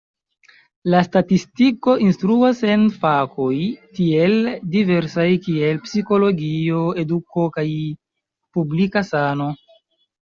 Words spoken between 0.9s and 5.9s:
La statistiko instruas en fakoj tiel diversaj kiel